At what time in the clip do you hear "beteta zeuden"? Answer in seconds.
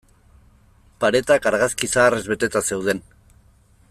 2.33-3.03